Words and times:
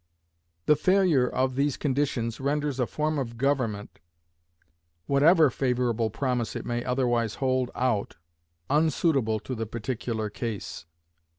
The 0.65 0.75
failure 0.75 1.27
of 1.27 1.37
any 1.51 1.51
of 1.51 1.55
these 1.57 1.77
conditions 1.77 2.39
renders 2.39 2.79
a 2.79 2.87
form 2.87 3.19
of 3.19 3.37
government, 3.37 3.99
whatever 5.05 5.51
favorable 5.51 6.09
promise 6.09 6.55
it 6.55 6.65
may 6.65 6.83
otherwise 6.83 7.35
hold 7.35 7.69
out, 7.75 8.17
unsuitable 8.67 9.39
to 9.41 9.53
the 9.53 9.67
particular 9.67 10.27
case. 10.31 10.87